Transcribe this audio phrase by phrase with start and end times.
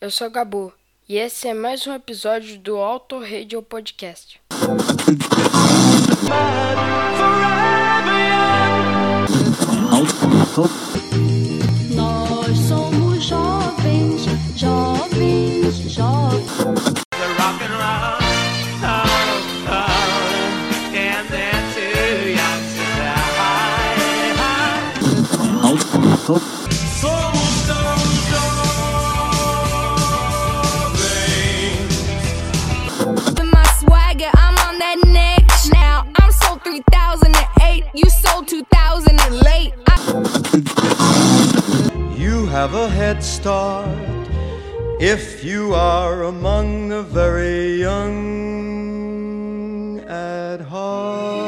[0.00, 0.72] eu sou Gabu
[1.08, 4.40] e esse é mais um episódio do Auto Radio Podcast.
[11.94, 14.24] Nós somos jovens,
[14.56, 16.36] jovens, jovens.
[26.28, 26.55] With
[42.66, 44.28] have a head start
[44.98, 48.10] if you are among the very young
[50.08, 51.45] at heart.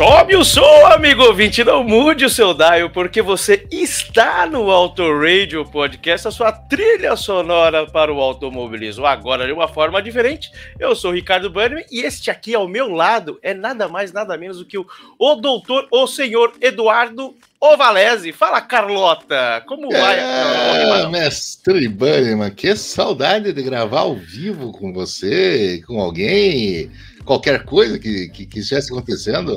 [0.00, 5.02] Sobe o som, amigo ouvinte, não mude o seu dial, porque você está no Auto
[5.20, 9.04] Radio Podcast, a sua trilha sonora para o automobilismo.
[9.04, 12.88] Agora, de uma forma diferente, eu sou o Ricardo Bannerman e este aqui ao meu
[12.88, 14.86] lado é nada mais, nada menos do que o,
[15.18, 18.32] o doutor, o senhor Eduardo Ovalese.
[18.32, 20.18] Fala, Carlota, como vai?
[20.18, 26.90] É, mestre Bannerman, que saudade de gravar ao vivo com você, com alguém,
[27.22, 29.54] qualquer coisa que, que, que estivesse acontecendo.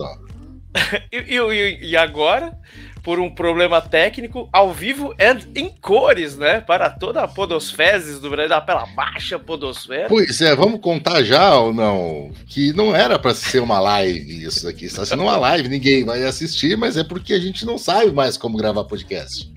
[1.12, 2.58] E, e- e agora,
[3.04, 6.62] por um problema técnico, ao vivo e em cores, né?
[6.62, 10.08] Para toda a podosfezes do Brasil, pela baixa podosfera.
[10.08, 12.32] Pois é, vamos contar já ou não?
[12.48, 16.24] Que não era para ser uma live isso aqui, está sendo uma live, ninguém vai
[16.24, 19.52] assistir, mas é porque a gente não sabe mais como gravar podcast.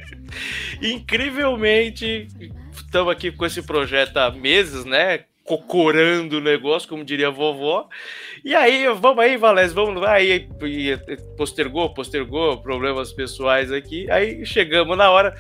[0.82, 2.26] Incrivelmente,
[2.74, 5.20] estamos aqui com esse projeto há meses, né?
[5.46, 7.88] Cocorando o negócio, como diria a vovó.
[8.44, 10.12] E aí, vamos aí, Valés, vamos lá.
[10.12, 10.48] Aí
[11.36, 14.10] postergou, postergou, problemas pessoais aqui.
[14.10, 15.36] Aí chegamos na hora.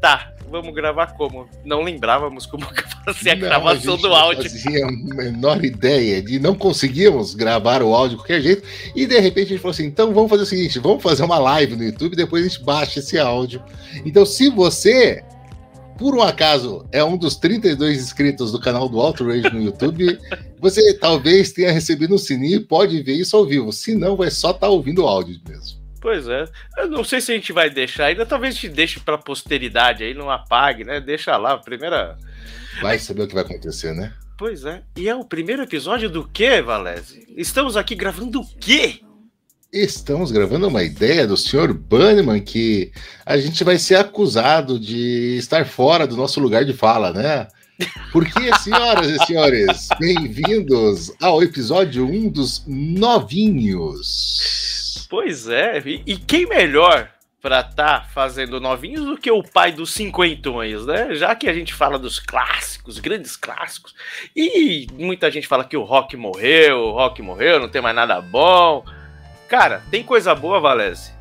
[0.00, 1.48] Tá, vamos gravar como?
[1.64, 2.64] Não lembrávamos como
[3.04, 4.42] fazer a Não, gravação gente do não áudio.
[4.44, 8.62] fazia a menor ideia de não conseguíamos gravar o áudio de qualquer jeito.
[8.94, 11.38] E de repente a gente falou assim: então vamos fazer o seguinte, vamos fazer uma
[11.38, 13.60] live no YouTube, depois a gente baixa esse áudio.
[14.06, 15.24] Então, se você,
[15.98, 20.16] por um acaso, é um dos 32 inscritos do canal do Auto Rage no YouTube,
[20.60, 23.72] você talvez tenha recebido um sininho e pode ver isso ao vivo.
[23.72, 25.76] Se não, vai só estar ouvindo o áudio mesmo.
[26.00, 26.44] Pois é.
[26.76, 28.24] Eu não sei se a gente vai deixar ainda.
[28.24, 31.00] Talvez a gente deixe pra posteridade aí, não apague, né?
[31.00, 32.16] Deixa lá, a primeira.
[32.80, 34.12] Vai saber o que vai acontecer, né?
[34.38, 34.82] Pois é.
[34.96, 37.26] E é o primeiro episódio do quê, Valese?
[37.36, 39.00] Estamos aqui gravando o quê?
[39.70, 41.74] Estamos gravando uma ideia do Sr.
[41.74, 42.90] Bannerman que
[43.26, 47.46] a gente vai ser acusado de estar fora do nosso lugar de fala, né?
[48.10, 53.98] Porque, senhoras e senhores, bem-vindos ao episódio 1 dos Novinhos.
[55.10, 55.82] Pois é.
[55.84, 57.10] E, e quem melhor
[57.42, 61.14] pra estar fazendo novinhos do que o pai dos cinquentões, né?
[61.14, 63.94] Já que a gente fala dos clássicos, grandes clássicos.
[64.34, 68.18] E muita gente fala que o rock morreu, o rock morreu, não tem mais nada
[68.22, 68.82] bom.
[69.48, 71.12] Cara, tem coisa boa, Valese?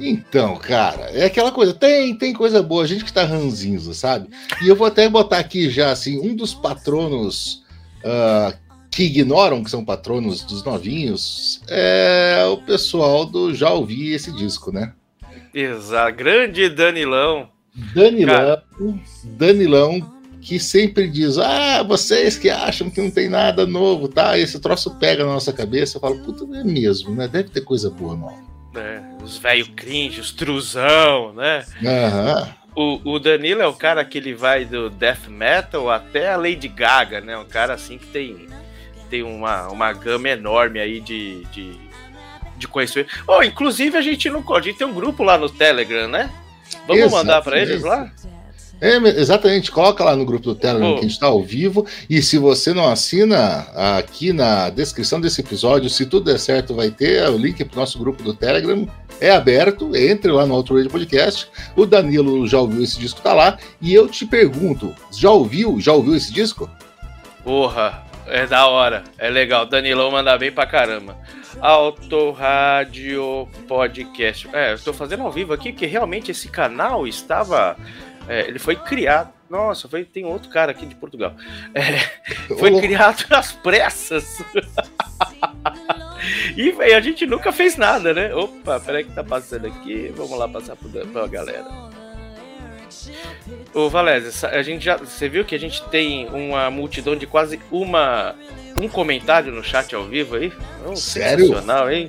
[0.00, 4.28] Então, cara, é aquela coisa, tem, tem coisa boa, a gente que tá ranzinza, sabe?
[4.62, 7.64] E eu vou até botar aqui já, assim, um dos patronos
[8.04, 8.54] ah,
[8.90, 14.70] que ignoram que são patronos dos novinhos é o pessoal do Já Ouvi Esse Disco,
[14.70, 14.92] né?
[15.52, 16.16] Exato.
[16.16, 17.48] Grande Danilão.
[17.94, 18.60] Danilão,
[19.24, 20.17] Danilão,
[20.48, 24.38] que sempre diz: Ah, vocês que acham que não tem nada novo, tá?
[24.38, 25.98] Esse troço pega na nossa cabeça.
[25.98, 27.28] Eu falo, puta, é mesmo, né?
[27.28, 28.38] Deve ter coisa boa nova.
[28.72, 29.04] né?
[29.22, 31.66] Os velho cringe, os truzão, né?
[31.84, 32.48] Aham.
[32.74, 36.68] O, o Danilo é o cara que ele vai do death metal até a Lady
[36.68, 37.36] Gaga, né?
[37.36, 38.48] Um cara assim que tem,
[39.10, 41.72] tem uma, uma gama enorme aí de, de,
[42.56, 43.10] de conhecimento.
[43.26, 46.30] Oh, inclusive a gente não a gente tem um grupo lá no Telegram, né?
[46.86, 48.10] Vamos mandar pra eles lá?
[48.80, 51.84] É, exatamente, coloca lá no grupo do Telegram que a gente está ao vivo.
[52.08, 53.66] E se você não assina,
[53.98, 57.80] aqui na descrição desse episódio, se tudo der certo, vai ter o link para o
[57.80, 58.88] nosso grupo do Telegram.
[59.20, 61.48] É aberto, entre lá no Auto Radio Podcast.
[61.74, 63.58] O Danilo já ouviu esse disco, tá lá.
[63.80, 65.80] E eu te pergunto: já ouviu?
[65.80, 66.70] Já ouviu esse disco?
[67.42, 69.66] Porra, é da hora, é legal.
[69.66, 71.16] Danilão manda bem pra caramba.
[71.60, 74.48] Autorádio Podcast.
[74.52, 77.76] É, eu tô fazendo ao vivo aqui, porque realmente esse canal estava.
[78.28, 79.32] É, ele foi criado.
[79.48, 81.34] Nossa, foi, tem outro cara aqui de Portugal.
[81.74, 81.98] É,
[82.58, 84.44] foi Ô, criado nas pressas.
[86.54, 88.34] e véi, a gente nunca fez nada, né?
[88.34, 90.12] Opa, peraí que tá passando aqui.
[90.14, 91.66] Vamos lá passar pro, pra galera.
[93.72, 94.96] Ô Valézia, a gente já.
[94.96, 98.34] Você viu que a gente tem uma multidão de quase uma.
[98.80, 100.52] Um comentário no chat ao vivo aí?
[100.86, 101.46] Oh, Sério?
[101.46, 102.08] Sensacional, hein?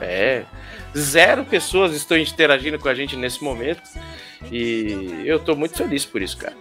[0.00, 0.44] É.
[0.96, 3.82] Zero pessoas estão interagindo com a gente nesse momento.
[4.50, 6.54] E eu tô muito feliz por isso, cara.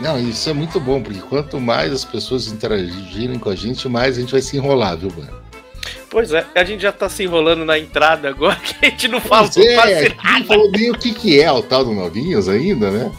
[0.00, 4.16] Não, isso é muito bom, porque quanto mais as pessoas interagirem com a gente, mais
[4.16, 5.46] a gente vai se enrolar, viu, mano?
[6.10, 9.20] Pois é, a gente já tá se enrolando na entrada agora que a gente não
[9.20, 10.44] falou Pois é, quase a gente não nada.
[10.44, 13.12] falou nem o que, que é o tal do Novinhos ainda, né?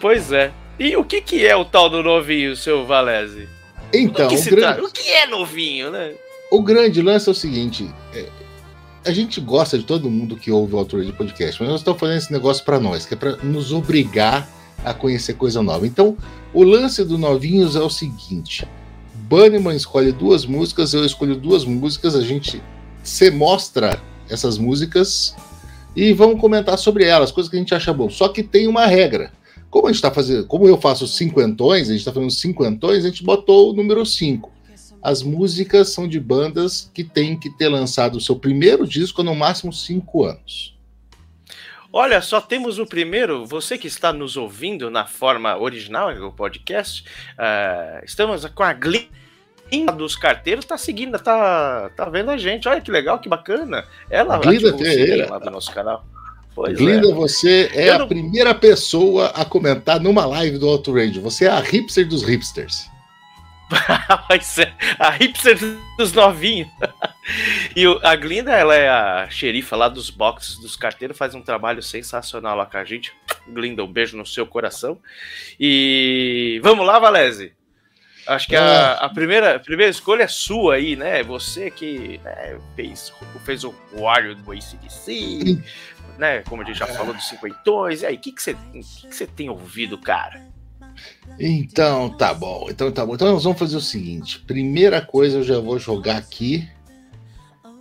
[0.00, 0.52] Pois é.
[0.78, 3.48] E o que, que é o tal do novinho, seu Valese?
[3.92, 4.82] Então, o, que o grande, trata?
[4.82, 6.12] o que é novinho, né?
[6.50, 8.26] o grande lance é o seguinte: é,
[9.06, 12.00] a gente gosta de todo mundo que ouve o autor de podcast, mas nós estamos
[12.00, 14.48] fazendo esse negócio para nós, que é para nos obrigar
[14.84, 15.86] a conhecer coisa nova.
[15.86, 16.16] Então,
[16.52, 18.66] o lance do Novinhos é o seguinte:
[19.14, 22.60] Bannerman escolhe duas músicas, eu escolho duas músicas, a gente
[23.02, 25.36] se mostra essas músicas
[25.94, 28.10] e vamos comentar sobre elas, coisas que a gente acha bom.
[28.10, 29.32] Só que tem uma regra.
[29.70, 33.08] Como a gente tá fazendo, como eu faço cinquentões, a gente tá fazendo cinquentões, a
[33.08, 34.55] gente botou o número 5.
[35.08, 39.36] As músicas são de bandas que têm que ter lançado o seu primeiro disco no
[39.36, 40.76] máximo cinco anos.
[41.92, 43.46] Olha, só temos o primeiro.
[43.46, 47.04] Você que está nos ouvindo na forma original do podcast,
[47.38, 52.66] ah, estamos com a Glinda dos carteiros, tá seguindo, tá, tá vendo a gente.
[52.68, 53.86] Olha que legal, que bacana.
[54.10, 55.30] Ela Glinda ativou Ferreira.
[55.30, 56.04] lá do nosso canal.
[56.52, 57.14] Pois Glinda, é.
[57.14, 61.22] você é Eu a não- primeira pessoa a comentar numa live do Auto Radio.
[61.22, 62.88] Você é a hipster dos hipsters.
[64.28, 65.58] Mas é a hipster
[65.98, 66.68] dos novinhos.
[67.74, 71.42] E o- a Glinda, ela é a xerifa lá dos boxes dos carteiros, faz um
[71.42, 73.12] trabalho sensacional lá com a gente.
[73.48, 74.96] Glinda, um beijo no seu coração.
[75.58, 77.52] E vamos lá, Valese.
[78.28, 81.22] Acho que a, a primeira, a primeira escolha é sua aí, né?
[81.24, 83.12] Você que né, fez,
[83.44, 85.60] fez o Wario do ACDC,
[86.18, 86.42] né?
[86.48, 88.02] Como a gente já falou dos cinquentões.
[88.02, 90.40] E aí, o que, que, você, que, que você tem ouvido, cara?
[91.38, 92.66] Então, tá bom.
[92.70, 93.14] Então, tá bom.
[93.14, 96.68] Então, nós vamos fazer o seguinte: primeira coisa, eu já vou jogar aqui.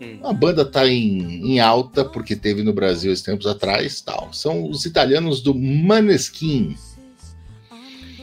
[0.01, 0.19] Hum.
[0.23, 4.01] A banda tá em, em alta, porque teve no Brasil esses tempos atrás.
[4.01, 4.33] tal.
[4.33, 6.75] São os italianos do Maneskin.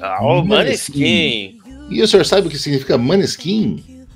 [0.00, 1.58] Ah, o Maneskin.
[1.58, 1.62] Maneskin.
[1.90, 4.06] E o senhor sabe o que significa Maneskin?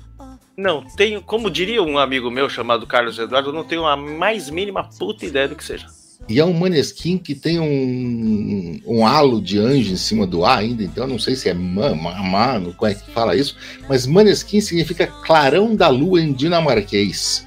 [0.57, 4.49] Não, tenho, como diria um amigo meu chamado Carlos Eduardo, eu não tenho a mais
[4.49, 5.85] mínima puta ideia do que seja.
[6.29, 10.57] E é um Maneskin que tem um, um halo de anjo em cima do A
[10.57, 13.35] ainda, então eu não sei se é ma, ma, ma, não- como é que fala
[13.35, 13.55] isso,
[13.87, 17.45] mas Maneskin significa clarão da lua em dinamarquês.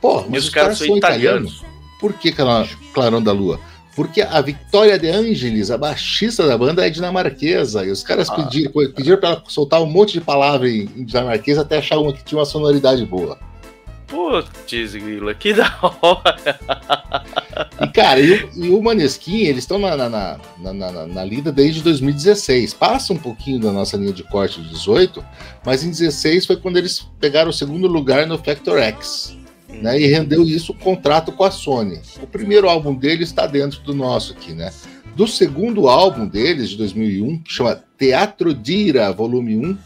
[0.00, 1.64] Pô, mas os caras são italianos.
[2.00, 3.58] Por que cla- clarão da lua?
[3.94, 7.84] Porque a Victoria de Angelis, a baixista da banda, é dinamarquesa.
[7.84, 8.36] E os caras Ah.
[8.36, 12.12] pediram, pediram pra ela soltar um monte de palavra em, em dinamarquês até achar uma
[12.12, 13.38] que tinha uma sonoridade boa.
[14.12, 16.60] Putz, grila, que da hora.
[17.80, 21.50] E, cara, e, e o Maneskin, eles estão na, na, na, na, na- na lida
[21.50, 22.74] desde 2016.
[22.74, 25.24] Passa um pouquinho da nossa linha de corte de 18,
[25.64, 29.34] mas em 16 foi quando eles pegaram o segundo lugar no Factor X.
[29.70, 31.98] Né, e rendeu isso o contrato com a Sony.
[32.22, 34.70] O primeiro álbum deles está dentro do nosso aqui, né?
[35.16, 39.78] Do segundo álbum deles, de 2001, que chama Teatro Dira, volume 1,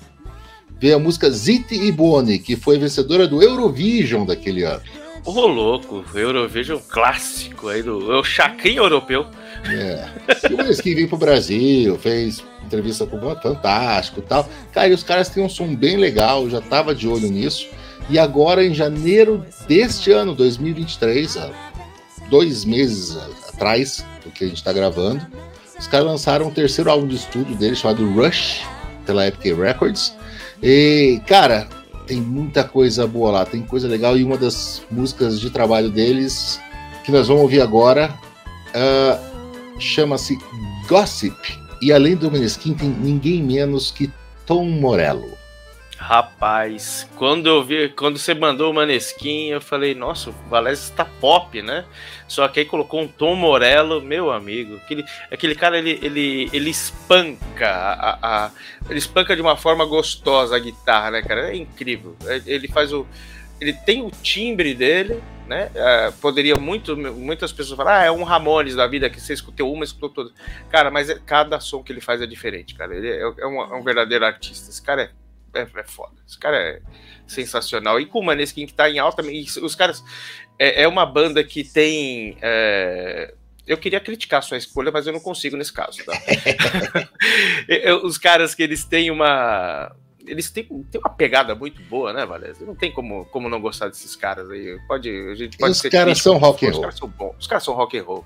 [0.78, 4.82] veio a música Ziti e Boni, que foi vencedora do Eurovision daquele ano.
[5.24, 8.12] Ô, louco, Eurovision clássico aí do.
[8.12, 9.26] É o chacrinho europeu.
[9.68, 10.08] É.
[10.48, 14.48] E o Maneskin veio pro Brasil, fez entrevista com o Fantástico e tal.
[14.72, 17.66] Cara, e os caras têm um som bem legal, já tava de olho nisso.
[18.08, 21.50] E agora, em janeiro deste ano, 2023, há
[22.30, 23.16] dois meses
[23.48, 25.26] atrás do que a gente tá gravando,
[25.78, 28.62] os caras lançaram o terceiro álbum de estúdio deles, chamado Rush,
[29.04, 30.14] pela Epic Records.
[30.62, 31.68] E, cara,
[32.06, 34.16] tem muita coisa boa lá, tem coisa legal.
[34.16, 36.60] E uma das músicas de trabalho deles,
[37.04, 38.14] que nós vamos ouvir agora,
[38.74, 39.18] ah,
[39.78, 40.38] chama-se
[40.88, 41.36] Gossip.
[41.82, 44.10] E além do Maneskin, tem ninguém menos que
[44.46, 45.35] Tom Morello.
[45.98, 51.04] Rapaz, quando eu vi, quando você mandou o Maneskin, eu falei, nossa, o Valézio está
[51.04, 51.84] pop, né?
[52.28, 54.76] Só que aí colocou um Tom Morello, meu amigo.
[54.76, 58.50] Aquele, aquele cara, ele, ele, ele espanca a, a-
[58.90, 61.50] ele espanca de uma forma gostosa a guitarra, né, cara?
[61.50, 62.14] É incrível.
[62.26, 63.06] É- Ele faz o.
[63.60, 65.70] Ele tem o timbre dele, né?
[65.74, 69.72] É, poderia muito, muitas pessoas falar, ah, é um Ramones da vida que você escutou
[69.72, 70.32] uma, escutou todas.
[70.68, 72.94] Cara, mas é- cada som que ele faz é diferente, cara.
[72.94, 74.68] Ele é um, é um verdadeiro artista.
[74.70, 75.10] Esse cara é,
[75.56, 76.14] é, é foda.
[76.26, 76.80] Esse cara é
[77.26, 78.00] sensacional.
[78.00, 79.22] E com o Maneskin que tá em alta,
[79.62, 80.02] os caras.
[80.58, 82.36] É, é uma banda que tem.
[82.40, 83.34] é,
[83.66, 86.12] eu queria criticar a sua escolha, mas eu não consigo nesse caso, tá?
[88.04, 89.92] Os caras que eles têm uma.
[90.24, 92.64] Eles têm, têm uma pegada muito boa, né, Valézio?
[92.64, 94.78] Não tem como, como não gostar desses caras aí.
[94.86, 96.82] Pode, a gente pode os ser caras são rock and Os roll.
[96.82, 97.34] caras são bons.
[97.38, 98.24] Os caras são rock and roll.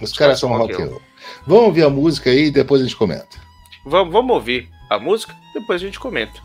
[0.00, 1.02] Os caras são rock and roll.
[1.46, 3.40] Vamos ouvir a música aí e depois a gente comenta.
[3.84, 6.40] Vamos, vamos ouvir a música, depois a gente comenta.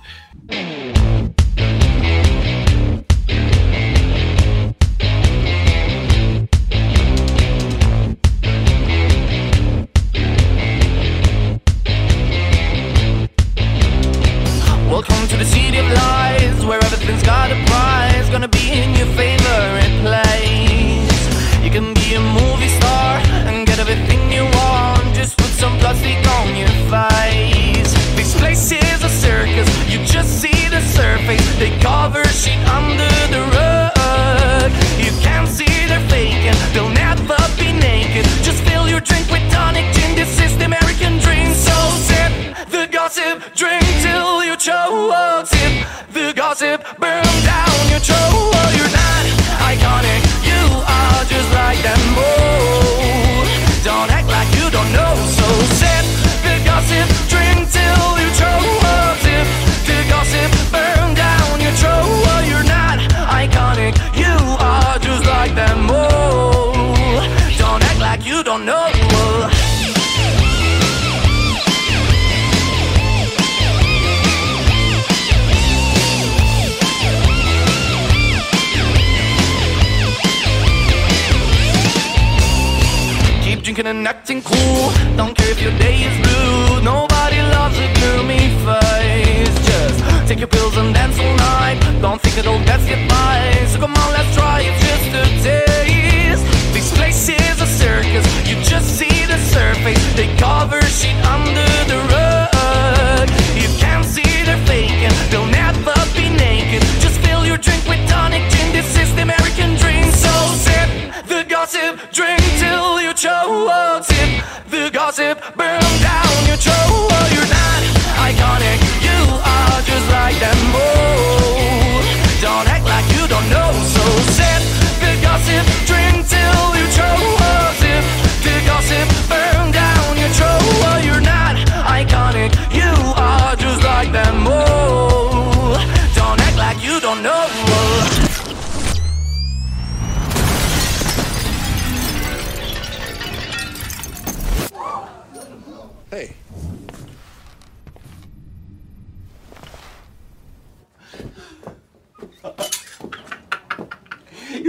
[83.78, 84.92] Drinking and acting cool.
[85.16, 86.82] Don't care if your day is blue.
[86.82, 89.56] Nobody loves a gloomy face.
[89.68, 91.80] Just take your pills and dance all night.
[92.02, 93.66] Don't think it'll get by.
[93.68, 96.57] So come on, let's try it just a taste.
[96.74, 98.26] This place is a circus.
[98.48, 100.02] You just see the surface.
[100.16, 103.30] They cover shit under the rug.
[103.56, 105.14] You can't see they're faking.
[105.30, 106.82] They'll never be naked.
[107.00, 108.74] Just fill your drink with tonic gin.
[108.74, 110.06] This is the American dream.
[110.12, 110.34] So
[110.66, 110.90] sip
[111.28, 114.04] the gossip, drink till you choke.
[114.04, 115.87] Sip the gossip, burn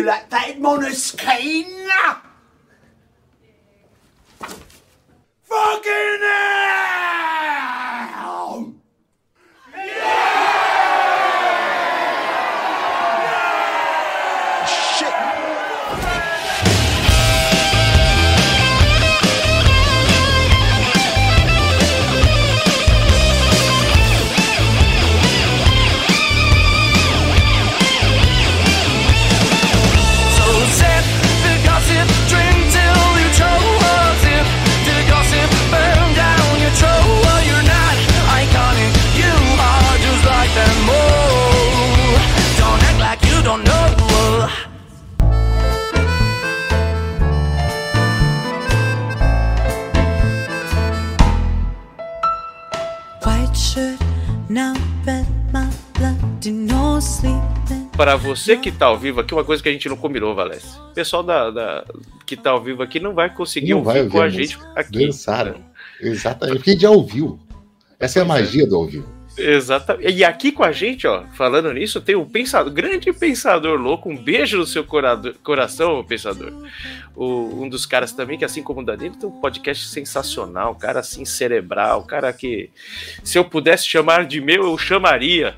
[0.09, 1.69] like that monoskin?
[5.45, 6.21] Fucking
[8.15, 8.78] hell!
[58.49, 60.81] Você que tá ao vivo aqui, uma coisa que a gente não combinou, Valência.
[60.91, 61.85] O pessoal da, da-
[62.27, 64.29] que tá ao vivo aqui não vai conseguir Não ouvir vai ouvir com a, a
[64.29, 65.07] gente aqui.
[65.07, 65.57] Dançaram.
[66.01, 67.39] Exatamente, porque já ouviu.
[68.01, 69.19] Essa é a magia do ao vivo.
[69.37, 70.11] Exatamente.
[70.13, 74.09] E aqui com a gente, ó, falando nisso, tem um pensador, grande pensador louco.
[74.11, 76.53] Um beijo no seu corado- coração, pensador.
[77.15, 80.75] O- um dos caras também, que assim como o Danilo, tem um podcast sensacional.
[80.75, 82.03] Cara assim, cerebral.
[82.03, 82.71] Cara que,
[83.23, 85.55] se eu pudesse chamar de meu, eu chamaria.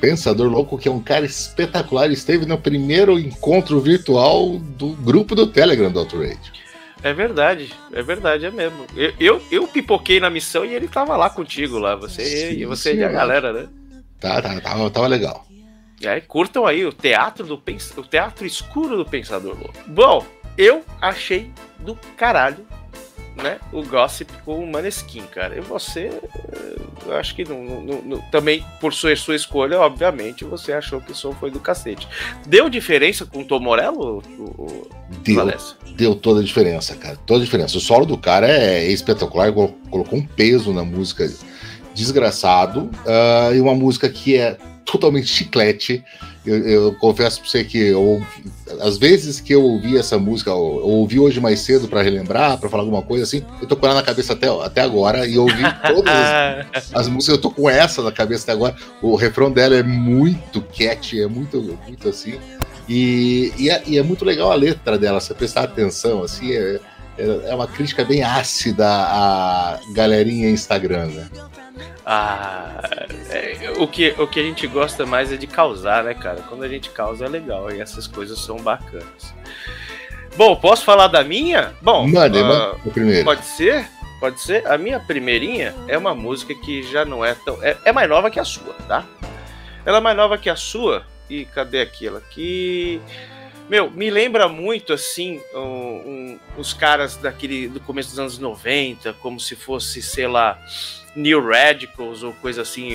[0.00, 5.46] Pensador Louco, que é um cara espetacular, esteve no primeiro encontro virtual do grupo do
[5.46, 6.58] Telegram do Outrage.
[7.02, 8.84] É verdade, é verdade, é mesmo.
[8.96, 11.94] Eu, eu, eu pipoquei na missão e ele tava lá contigo lá.
[11.94, 13.14] Você, Sim, você e a sim.
[13.14, 13.68] galera, né?
[14.18, 15.46] Tá, tá, tava, tava legal.
[16.00, 17.92] E aí, curtam aí o teatro do pens...
[17.96, 19.74] o teatro escuro do Pensador Louco.
[19.86, 22.66] Bom, eu achei do caralho,
[23.36, 23.58] né?
[23.72, 25.56] O Gossip com o Maneskin, cara.
[25.56, 26.10] E você,
[27.06, 31.12] eu acho que não, não- não- também por sua, sua escolha, obviamente, você achou que
[31.12, 32.06] o som foi do cacete.
[32.46, 34.88] Deu diferença com o Tom Morello, o,
[35.24, 35.34] Deu,
[35.94, 37.16] deu toda a diferença, cara.
[37.26, 37.76] Toda a diferença.
[37.76, 41.28] O solo do cara é espetacular, colo- colocou um peso na música
[41.94, 42.90] desgraçado.
[43.06, 46.04] ah, e uma música que é totalmente chiclete.
[46.48, 48.24] Eu, eu confesso pra você que eu,
[48.80, 52.68] às vezes que eu ouvi essa música, eu, ouvi hoje mais cedo pra relembrar, pra
[52.70, 55.42] falar alguma coisa assim, eu tô com ela na cabeça até, até agora e eu
[55.42, 56.14] ouvi todas
[56.72, 58.74] as, as músicas, eu tô com essa na cabeça até agora.
[59.02, 62.38] O refrão dela é muito catchy, é muito, muito assim.
[62.88, 66.52] E, e, é, e é muito legal a letra dela, se você prestar atenção, assim,
[66.52, 66.80] é,
[67.18, 71.28] é é uma crítica bem ácida à galerinha Instagram, né?
[72.04, 72.80] Ah,
[73.30, 76.42] é, o, que, o que a gente gosta mais é de causar, né, cara?
[76.48, 79.34] Quando a gente causa é legal e essas coisas são bacanas.
[80.36, 81.74] Bom, posso falar da minha?
[81.82, 83.24] Bom, Manda, ah, primeiro.
[83.24, 83.88] pode ser?
[84.20, 84.66] Pode ser?
[84.66, 87.62] A minha primeirinha é uma música que já não é tão.
[87.62, 89.04] É, é mais nova que a sua, tá?
[89.84, 91.04] Ela é mais nova que a sua.
[91.30, 92.20] E cadê aquela?
[92.20, 93.00] Que.
[93.68, 99.12] Meu, me lembra muito assim um- um- os caras daquele do começo dos anos 90,
[99.14, 100.58] como se fosse, sei lá,
[101.18, 102.90] New Radicals ou coisa assim.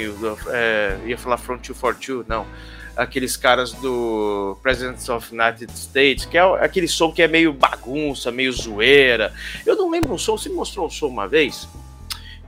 [0.49, 2.47] é, ia falar Front 242, não.
[2.95, 8.31] Aqueles caras do Presidents of United States, que é aquele som que é meio bagunça,
[8.31, 9.33] meio zoeira.
[9.65, 11.67] Eu não lembro um som, você mostrou um som uma vez?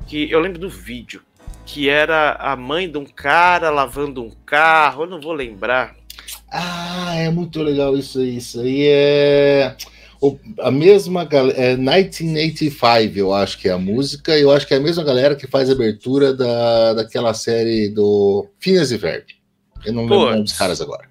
[0.07, 1.21] Que eu lembro do vídeo,
[1.65, 5.95] que era a mãe de um cara lavando um carro, eu não vou lembrar.
[6.49, 8.37] Ah, é muito legal isso aí.
[8.37, 9.75] Isso aí é.
[10.27, 11.57] O- a mesma galera.
[11.57, 14.37] É 1985, eu acho que é a música.
[14.37, 17.89] e Eu acho que é a mesma galera que faz a abertura da, daquela série
[17.89, 19.25] do Phineas e Ferb.
[19.85, 21.09] Eu não lembro o nome dos caras agora.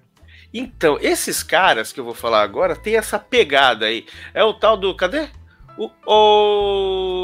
[0.53, 4.05] Então, esses caras que eu vou falar agora tem essa pegada aí.
[4.33, 4.95] É o tal do.
[4.95, 5.27] Cadê?
[5.77, 5.89] O.
[6.07, 7.21] o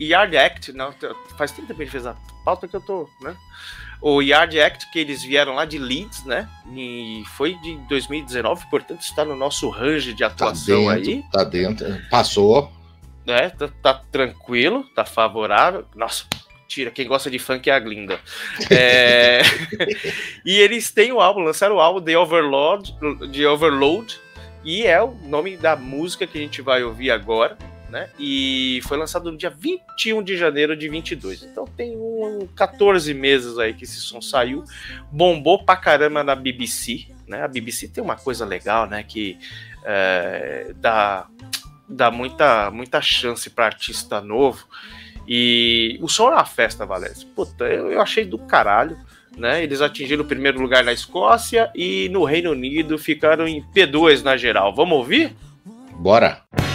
[0.00, 0.72] Yard Act.
[0.72, 0.92] Não,
[1.36, 3.34] faz tempo que a gente fez a pauta que eu tô, né?
[4.02, 6.48] O Yard Act, que eles vieram lá de Leeds, né?
[6.74, 11.24] E foi de 2019, portanto está no nosso range de Tá atuação dentro, aí.
[11.30, 12.00] tá dentro.
[12.10, 12.72] Passou.
[13.26, 13.50] né?
[13.50, 15.84] Tá, tá tranquilo, tá favorável.
[15.94, 16.24] Nossa,
[16.66, 18.18] tira, quem gosta de funk é a Glinda.
[18.70, 19.42] É,
[20.46, 22.94] e eles têm o álbum, lançaram o álbum The Overload,
[23.30, 24.18] de Overload,
[24.64, 27.58] e é o nome da música que a gente vai ouvir agora,
[27.90, 28.08] né?
[28.18, 31.42] E foi lançado no dia 21 de janeiro de 22.
[31.42, 34.64] Então tem um 14 meses aí que esse som saiu,
[35.10, 37.42] bombou pra caramba na BBC, né?
[37.42, 39.02] A BBC tem uma coisa legal, né?
[39.02, 39.38] Que
[39.84, 41.26] é, dá
[41.88, 44.64] dá muita, muita chance para artista novo.
[45.26, 47.26] E o som é uma festa, Valério.
[47.34, 48.96] Puta, eu, eu achei do caralho.
[49.36, 49.62] Né?
[49.62, 54.36] Eles atingiram o primeiro lugar na Escócia e no Reino Unido ficaram em P2 na
[54.36, 54.74] geral.
[54.74, 55.34] Vamos ouvir?
[55.94, 56.42] Bora.
[56.58, 56.69] I'm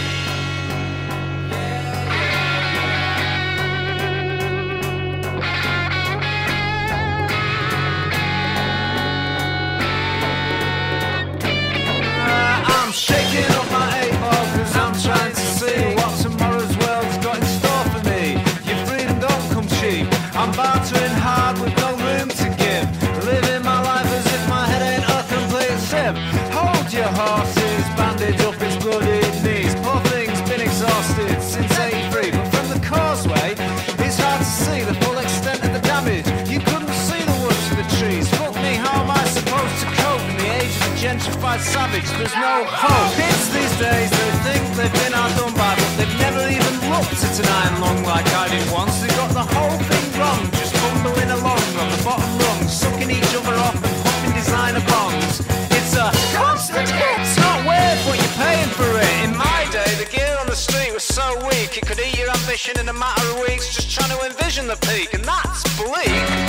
[41.46, 42.10] gentrified savage?
[42.18, 43.14] There's no hope.
[43.14, 47.38] Kids these days, they think they've been outdone by, but they've never even looked at
[47.38, 49.00] an iron lung like I did once.
[49.00, 53.34] They got the whole thing wrong, just bumbling along on the bottom rung, sucking each
[53.34, 55.44] other off and popping designer bongs.
[55.70, 57.20] It's a constant hit.
[57.20, 59.12] It's not worth what you're paying for it.
[59.24, 62.30] In my day, the gear on the street was so weak, it could eat your
[62.30, 63.74] ambition in a matter of weeks.
[63.74, 66.45] Just trying to envision the peak, and that's bleak.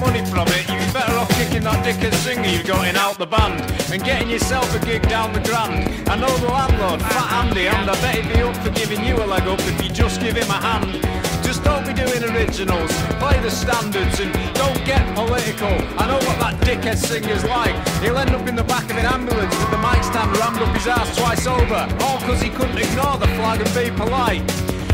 [0.00, 3.18] Money from it, you'd be better off kicking that dickhead singer you've got in out
[3.18, 3.60] the band
[3.92, 6.08] and getting yourself a gig down the grand.
[6.08, 9.16] I know the landlord, Fat Andy, and I bet he'd be up for giving you
[9.22, 11.02] a leg up if you just give him a hand.
[11.44, 15.74] Just don't be doing originals, play the standards and don't get political.
[16.00, 17.76] I know what that dickhead singer's like.
[18.00, 20.74] He'll end up in the back of an ambulance with the mic stand rammed up
[20.74, 24.42] his ass twice over, all because he couldn't ignore the flag and be polite.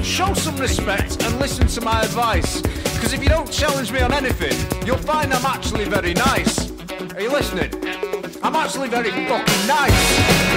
[0.04, 2.62] Show some respect and listen to my advice.
[3.00, 4.52] Because if you don't challenge me on anything,
[4.86, 6.70] you'll find I'm actually very nice.
[7.14, 7.72] Are you listening?
[8.42, 10.50] I'm actually very fucking nice.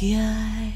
[0.00, 0.72] Bad guy.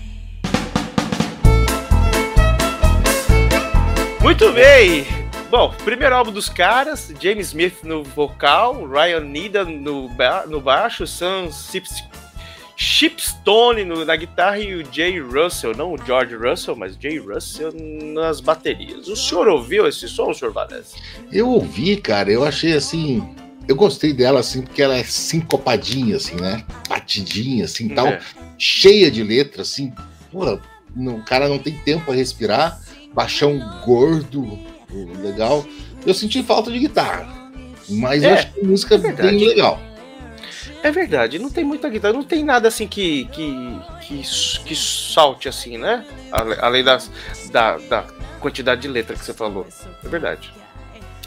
[4.22, 5.06] Muito bem!
[5.50, 11.06] Bom, primeiro álbum dos caras, James Smith no vocal, Ryan Needham no, ba no baixo,
[11.06, 12.02] Sam Sips-
[12.76, 17.72] Shipstone no- na guitarra e o Jay Russell, não o George Russell, mas Jay Russell
[18.14, 19.06] nas baterias.
[19.06, 20.96] O senhor ouviu esse som, senhor Vanessa?
[21.30, 23.22] Eu ouvi, cara, eu achei assim.
[23.66, 26.64] Eu gostei dela, assim, porque ela é sincopadinha, assim, né?
[26.88, 28.06] Batidinha, assim, tal.
[28.08, 28.20] É.
[28.58, 29.92] Cheia de letra, assim.
[30.94, 32.80] Não- o cara não tem tempo para respirar.
[33.14, 34.58] Baixão gordo,
[35.22, 35.64] legal.
[36.04, 37.32] Eu senti falta de guitarra.
[37.88, 39.28] Mas eu É, acho que a música é verdade.
[39.36, 39.80] bem legal.
[40.82, 43.54] É verdade, não tem muita guitarra, não tem nada assim que que,
[44.06, 44.22] que,
[44.66, 46.04] que salte assim, né?
[46.60, 47.10] Além das,
[47.50, 48.02] da, da
[48.40, 49.66] quantidade de letra que você falou.
[50.04, 50.52] É verdade.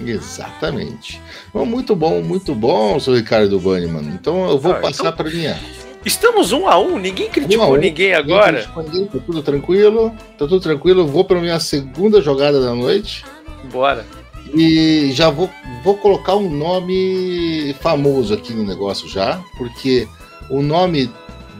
[0.05, 1.21] Exatamente.
[1.53, 4.01] Bom, muito bom, muito bom, seu Ricardo Banniman.
[4.13, 5.60] Então eu vou Ah, passar então- para minha.
[6.05, 7.77] Estamos um a um, ninguém criticou Um um.
[7.77, 8.65] ninguém agora.
[8.77, 10.10] ninguém, Tá tudo tranquilo.
[10.38, 11.01] Tá tudo tranquilo.
[11.01, 13.25] Eu vou para minha segunda jogada da noite.
[13.71, 14.05] Bora.
[14.53, 15.49] E já vou,
[15.83, 20.07] vou colocar um nome famoso aqui no negócio já, porque
[20.49, 21.12] o nome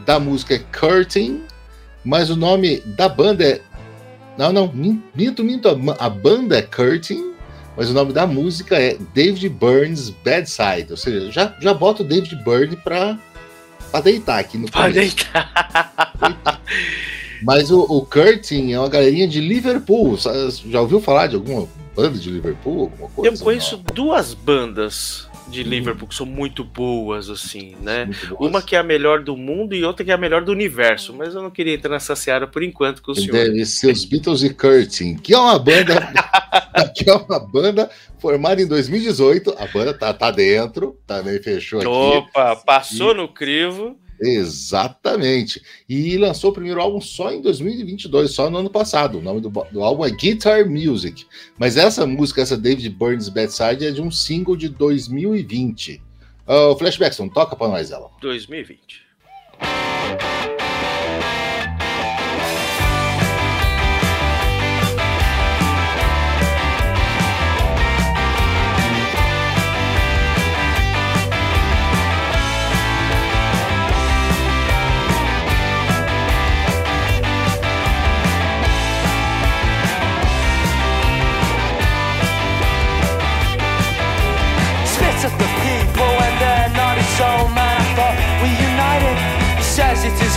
[0.06, 1.42] da música é Curtain,
[2.02, 3.60] mas o nome da banda é.
[4.38, 5.68] Não, não, min- minto, minto.
[5.98, 7.32] A banda é Curtain,
[7.78, 10.88] mas o nome da música é David Burns Bedside.
[10.90, 13.16] Ou seja, já, já boto o David Byrne pra,
[13.92, 15.14] pra deitar aqui no Pode começo.
[15.16, 16.60] deitar.
[17.40, 20.18] Mas o, o Curtin é uma galerinha de Liverpool.
[20.68, 22.80] Já ouviu falar de alguma banda de Liverpool?
[22.80, 23.36] Alguma coisa?
[23.36, 28.06] Eu conheço duas bandas de Liverpool que são muito boas, assim, né?
[28.28, 28.50] Boas.
[28.50, 31.14] Uma que é a melhor do mundo e outra que é a melhor do universo.
[31.14, 33.32] Mas eu não queria entrar nessa seara por enquanto com o senhor.
[33.32, 36.12] Deve ser os Beatles e Curtin, que é uma banda,
[36.94, 39.54] que é uma banda formada em 2018.
[39.58, 41.88] A banda tá, tá dentro, também fechou aqui.
[41.88, 43.98] Opa, passou no crivo.
[44.20, 45.62] Exatamente.
[45.88, 49.18] E lançou o primeiro álbum só em 2022, só no ano passado.
[49.18, 51.26] O nome do, do álbum é Guitar Music.
[51.58, 56.02] Mas essa música, essa David Burns Bedside, é de um single de 2020.
[56.46, 58.10] O Flashbackson, toca pra nós ela.
[58.20, 59.06] 2020.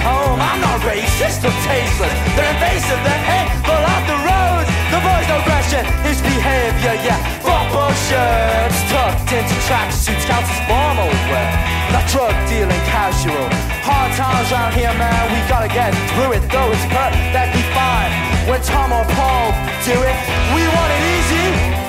[0.03, 0.39] Home.
[0.41, 2.13] I'm not racist or tasteless.
[2.35, 4.65] They're invasive, they're hateful of the road.
[4.91, 7.19] The boy's no question, his behavior, yeah.
[7.39, 11.51] Football shirts tucked into tracksuits counts as formal wear.
[11.95, 13.47] Not drug dealing casual.
[13.87, 15.21] Hard times around here, man.
[15.31, 18.11] We gotta get through it, though it's perfectly fine.
[18.49, 19.53] When Tom or Paul
[19.87, 20.17] do it,
[20.53, 21.81] we want it easy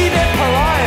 [0.00, 0.79] keep it polite.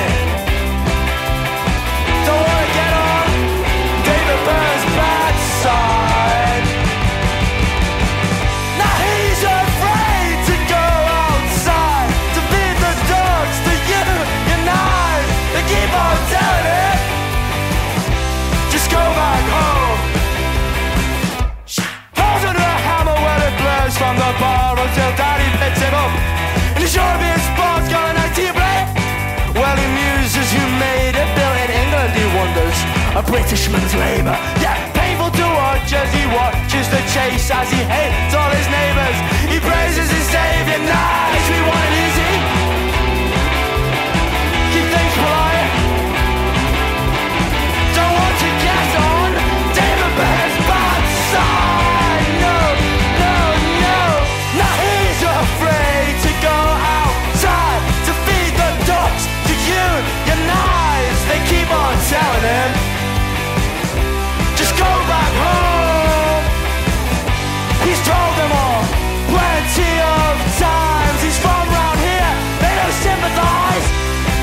[33.34, 38.52] Britishman's labour, yeah, painful to watch as he watches the chase as he hates all
[38.52, 39.17] his neighbours.
[39.50, 42.33] He praises his savior, nice, we want it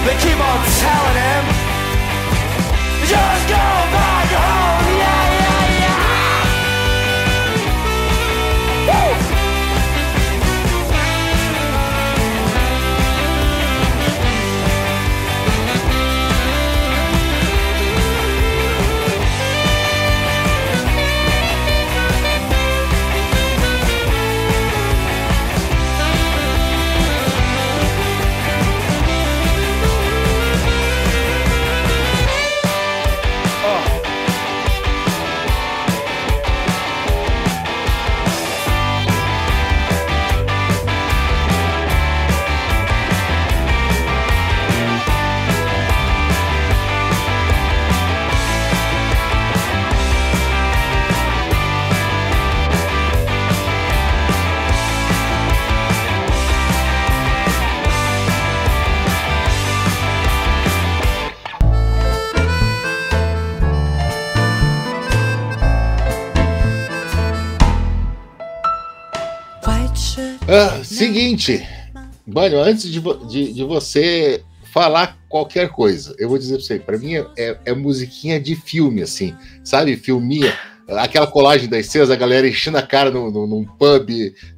[0.06, 1.44] They keep on telling him,
[3.06, 3.79] just go!
[71.06, 71.66] Seguinte,
[72.26, 76.98] Banho, antes de, de, de você falar qualquer coisa, eu vou dizer pra você, pra
[76.98, 79.34] mim é, é musiquinha de filme, assim,
[79.64, 79.96] sabe?
[79.96, 80.52] Filminha,
[80.88, 84.10] aquela colagem das cenas, a galera enchendo a cara no, no- num pub,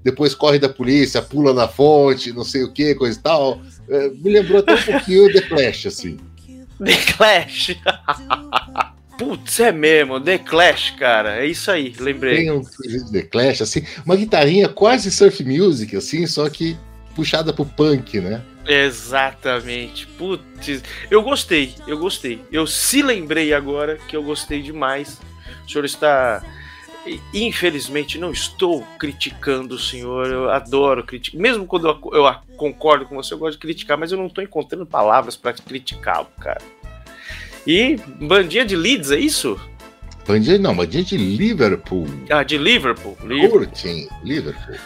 [0.02, 3.60] depois corre da polícia, pula na fonte, não sei o que, coisa e tal.
[3.88, 6.16] É, me lembrou até um pouquinho The Clash, assim.
[6.84, 7.76] The Clash.
[9.22, 11.36] Putz, é mesmo, The Clash, cara.
[11.36, 12.38] É isso aí, lembrei.
[12.38, 12.60] Tem um
[13.12, 16.76] The Clash, assim, uma guitarrinha quase surf music, assim, só que
[17.14, 18.42] puxada pro punk, né?
[18.66, 20.08] Exatamente.
[20.18, 22.42] Putz, eu gostei, eu gostei.
[22.50, 25.20] Eu se lembrei agora que eu gostei demais.
[25.66, 26.42] O senhor está.
[27.32, 30.26] Infelizmente, não estou criticando o senhor.
[30.26, 31.40] Eu adoro criticar.
[31.40, 34.42] Mesmo quando eu, eu concordo com você, eu gosto de criticar, mas eu não estou
[34.42, 36.60] encontrando palavras para criticá-lo, cara.
[37.66, 39.60] E bandinha de Leeds, é isso?
[40.26, 42.06] Bandinha, não, bandinha de Liverpool.
[42.30, 43.16] Ah, de Liverpool.
[43.22, 43.60] Liverpool.
[43.60, 44.76] Curtem, Liverpool.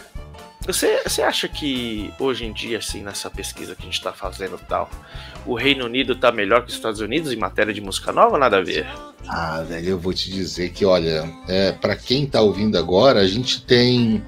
[0.65, 4.59] Você, você acha que hoje em dia, assim, nessa pesquisa que a gente tá fazendo
[4.61, 4.91] e tal,
[5.45, 8.39] o Reino Unido tá melhor que os Estados Unidos em matéria de música nova ou
[8.39, 8.85] nada a ver?
[9.27, 13.27] Ah, velho, eu vou te dizer que, olha, é, para quem tá ouvindo agora, a
[13.27, 14.21] gente tem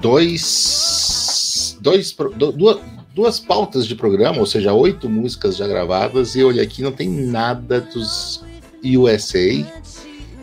[0.00, 2.14] dois, dois
[2.56, 2.80] duas,
[3.16, 7.08] duas pautas de programa, ou seja, oito músicas já gravadas, e olha aqui, não tem
[7.08, 8.44] nada dos
[8.84, 9.64] USA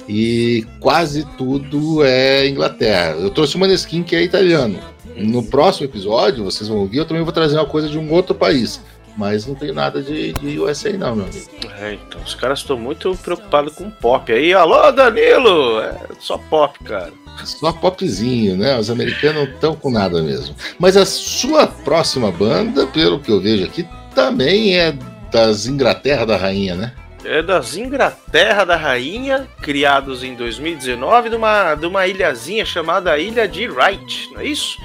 [0.09, 3.11] e quase tudo é Inglaterra.
[3.11, 4.79] Eu trouxe uma Maneskin que é italiano.
[5.15, 8.33] No próximo episódio, vocês vão ouvir, eu também vou trazer uma coisa de um outro
[8.33, 8.81] país.
[9.15, 11.49] Mas não tem nada de, de USA, não, meu amigo.
[11.79, 14.31] É, então, os caras estão muito preocupados com pop.
[14.31, 15.81] Aí, alô, Danilo!
[15.81, 17.13] É só pop, cara.
[17.43, 18.77] Só popzinho, né?
[18.77, 20.55] Os americanos não estão com nada mesmo.
[20.79, 24.93] Mas a sua próxima banda, pelo que eu vejo aqui, também é
[25.31, 26.93] das Inglaterra da Rainha, né?
[27.25, 33.47] É das Inglaterra da Rainha, criados em 2019, de uma, de uma ilhazinha chamada Ilha
[33.47, 34.77] de Wright, não é isso?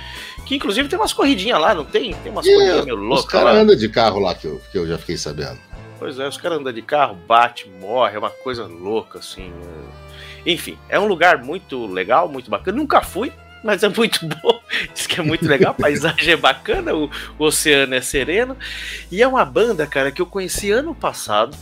[0.49, 2.15] Que inclusive tem umas corridinhas lá, não tem?
[2.15, 3.61] Tem umas corridinhas meio os loucas caras lá.
[3.61, 5.59] andam de carro lá que eu, que eu já fiquei sabendo.
[5.99, 9.53] Pois é, os caras andam de carro, bate, morre, é uma coisa louca, assim.
[10.45, 10.51] é.
[10.51, 12.79] Enfim, é um lugar muito legal, muito bacana.
[12.79, 13.31] Nunca fui,
[13.63, 14.59] mas é muito bom.
[14.95, 18.57] Diz que é muito legal, a paisagem é bacana, o, o oceano é sereno.
[19.13, 21.55] E é uma banda, cara, que eu conheci ano passado.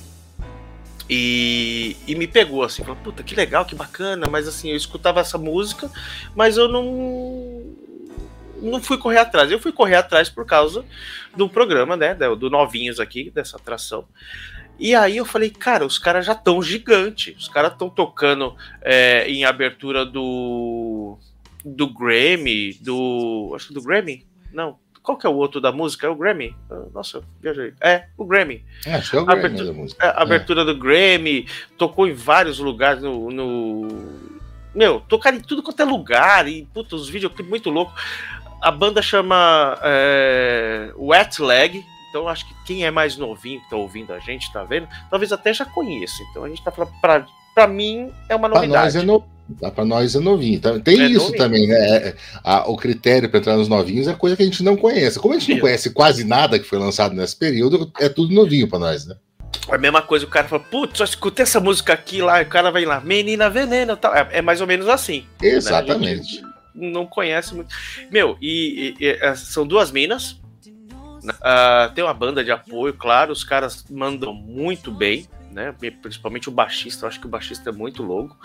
[1.10, 5.20] E, e me pegou assim, falou, puta, que legal, que bacana, mas assim, eu escutava
[5.20, 5.90] essa música,
[6.36, 7.85] mas eu não
[8.70, 9.50] não fui correr atrás.
[9.50, 10.84] Eu fui correr atrás por causa
[11.36, 14.04] do programa, né, do Novinhos aqui, dessa atração.
[14.78, 17.34] E aí eu falei, cara, os caras já estão gigante.
[17.38, 21.16] Os caras estão tocando é, em abertura do
[21.64, 24.78] do Grammy, do acho que do Grammy, não.
[25.02, 26.06] Qual que é o outro da música?
[26.06, 26.54] É o Grammy?
[26.70, 27.72] Ah, Nossa, viajei.
[27.80, 28.64] É, o Grammy.
[28.84, 30.04] É, acho que é o Grammy Abertura- da música.
[30.06, 31.46] É, abertura do Grammy,
[31.78, 33.30] tocou em vários lugares no.
[33.30, 34.36] no-
[34.74, 38.00] Meu, tocaram em tudo quanto é lugar, e puta, os videoclipes muito loucos.
[38.62, 43.76] A banda chama é, Wet Leg, então acho que quem é mais novinho que tá
[43.76, 46.22] ouvindo a gente, tá vendo, talvez até já conheça.
[46.30, 48.98] Então a gente tá falando, pra, pra mim é uma Pra nós novidade.
[48.98, 49.24] é no...
[49.60, 50.58] Tá, pra nós é novinho.
[50.60, 51.38] Tá- Tem É isso novinho.
[51.38, 51.74] também, né?
[51.76, 54.76] É- é- a- o critério para entrar nos novinhos é coisa que a gente não
[54.76, 55.20] conhece.
[55.20, 58.66] Como a gente não conhece quase nada que foi lançado nesse período, é tudo novinho
[58.68, 59.14] pra nós, né?
[59.68, 62.44] É a mesma coisa, o cara fala, putz, só escutei essa música aqui lá, e
[62.44, 64.12] o cara vai lá, Menina Veneno tal.
[64.14, 65.24] É, é mais ou menos assim.
[65.40, 66.42] Exatamente.
[66.76, 67.74] Não conhece muito.
[68.10, 70.40] Meu, e, e- e, eh, são duas minas.
[71.40, 75.74] Ah, tem uma banda de apoio, claro, os caras mandam muito bem, né?
[76.02, 78.36] Principalmente o baixista, eu acho que o baixista é muito louco.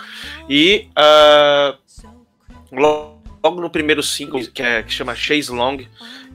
[0.50, 0.88] E
[2.72, 5.78] lo- logo no primeiro single, que, é, que chama Chase Long,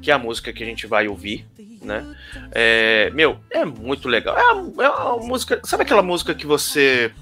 [0.03, 1.47] que é a música que a gente vai ouvir,
[1.83, 2.17] né?
[2.53, 4.37] É, meu, é muito legal.
[4.39, 5.61] É uma, é uma música.
[5.65, 7.13] Sabe aquela música que você.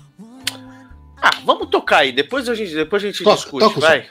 [1.22, 3.98] Ah, vamos tocar aí, depois a gente, depois a gente Toca, discute, toca vai.
[4.00, 4.10] Mommy,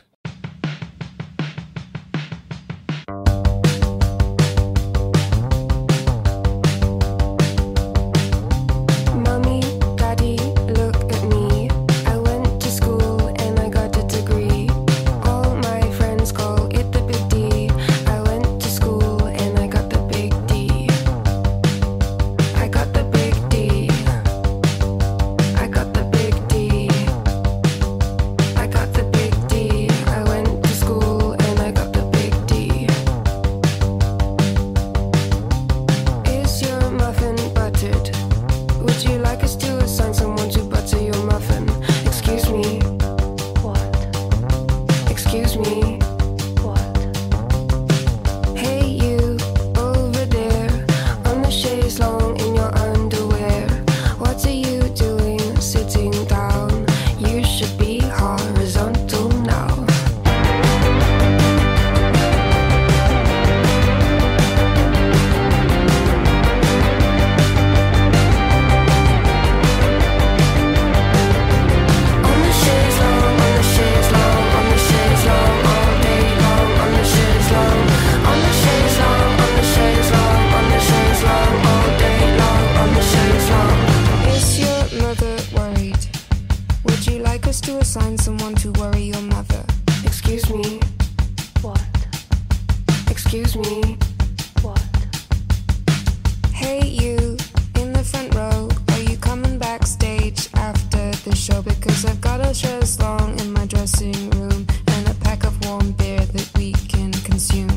[101.84, 105.92] Because I've got a chaise long in my dressing room and a pack of warm
[105.92, 107.73] beer that we can consume.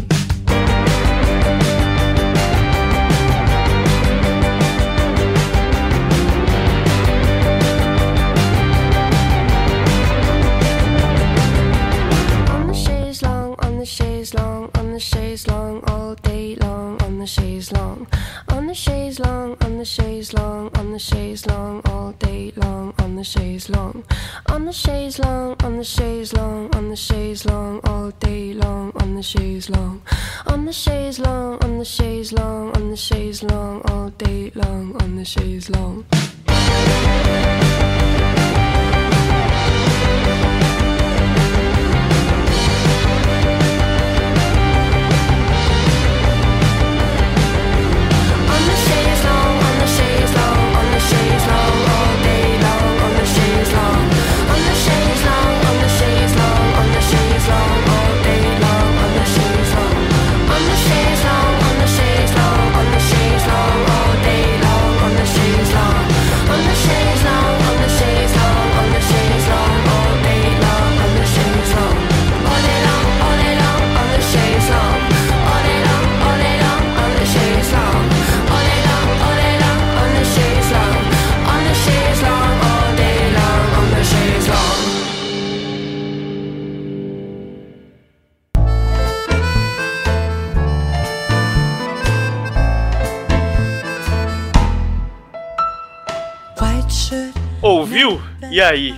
[97.66, 98.20] Ouviu?
[98.50, 98.94] E aí?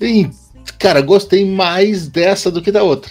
[0.00, 0.28] E,
[0.78, 3.10] cara, gostei mais dessa do que da outra.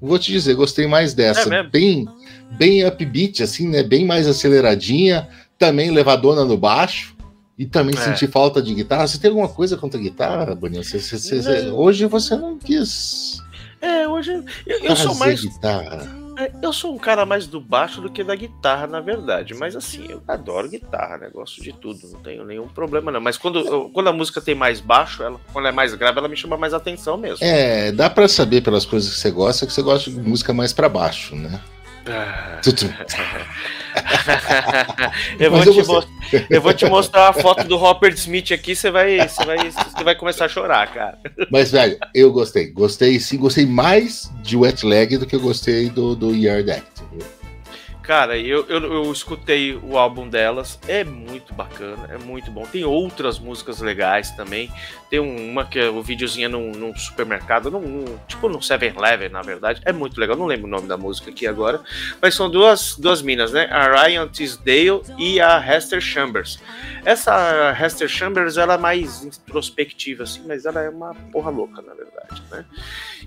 [0.00, 1.42] Vou te dizer, gostei mais dessa.
[1.42, 1.70] É mesmo?
[1.70, 2.08] bem,
[2.52, 3.82] bem upbeat, assim, né?
[3.82, 5.28] Bem mais aceleradinha.
[5.58, 7.14] Também levadona no baixo.
[7.58, 7.98] E também É.
[8.00, 9.06] senti falta de guitarra.
[9.06, 10.82] Você tem alguma coisa contra a guitarra, Boninho?
[10.82, 13.38] Você- você- você- hoje você não quis
[13.82, 15.42] É, hoje eu, eu sou mais.
[15.42, 16.08] guitarra.
[16.38, 19.54] É, Eu sou um cara mais do baixo do que da guitarra, na verdade.
[19.54, 21.30] Mas assim, eu adoro guitarra, né?
[21.32, 23.20] Gosto de tudo, não tenho nenhum problema, não.
[23.20, 26.28] Mas quando, eu- quando a música tem mais baixo, ela, quando é mais grave, ela
[26.28, 27.44] me chama mais atenção mesmo.
[27.44, 30.72] É, dá pra saber pelas coisas que você gosta que você gosta de música mais
[30.72, 31.60] pra baixo, né?
[32.06, 32.60] Ah.
[32.62, 32.86] Tutu.
[35.38, 36.04] eu, vou eu
[36.48, 40.04] eu vou te mostrar a foto do Robert Smith aqui, você vai, você vai, você
[40.04, 41.18] vai começar a chorar, cara.
[41.50, 42.70] Mas, velho, eu gostei.
[42.70, 46.89] Gostei sim, gostei mais de Wet Leg do que eu gostei do, do Yard Act.
[48.10, 52.66] Cara, eu, eu, eu escutei o álbum delas, é muito bacana, é muito bom.
[52.66, 54.68] Tem outras músicas legais também.
[55.08, 59.28] Tem uma que é o videozinho é num, num supermercado, num, num- tipo no 7-Eleven,
[59.28, 59.80] na verdade.
[59.84, 61.82] É muito legal, não lembro o nome da música aqui agora.
[62.20, 63.68] Mas são duas, duas minas, né?
[63.70, 66.58] A Ryan Tisdale e a Hester Chambers.
[67.04, 71.94] Essa Hester Chambers, ela é mais introspectiva, assim, mas ela é uma porra louca, na
[71.94, 72.64] verdade, né?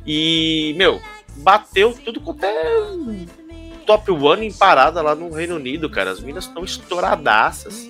[0.06, 1.02] E, meu,
[1.38, 2.80] bateu tudo quanto é
[3.98, 6.12] top one em parada lá no Reino Unido, cara.
[6.12, 7.90] As minas estão estouradaças.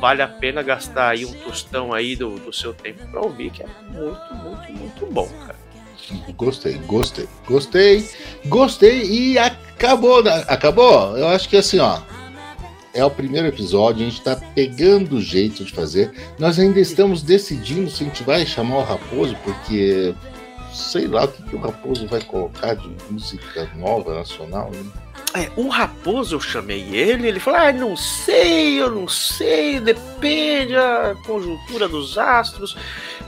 [0.00, 3.62] Vale a pena gastar aí um tostão aí do, do seu tempo pra ouvir, que
[3.62, 5.62] é muito, muito, muito bom, cara.
[6.36, 8.08] Gostei, gostei, gostei,
[8.46, 10.44] gostei e acabou, né?
[10.48, 11.16] acabou.
[11.16, 12.00] Eu acho que assim, ó,
[12.92, 16.12] é o primeiro episódio, a gente tá pegando o jeito de fazer.
[16.38, 20.12] Nós ainda estamos decidindo se a gente vai chamar o Raposo, porque
[20.74, 25.01] sei lá o que, que o Raposo vai colocar de música nova nacional, né?
[25.34, 30.76] É, o Raposo eu chamei ele, ele falou: Ah, não sei, eu não sei, depende
[30.76, 32.76] a conjuntura dos astros.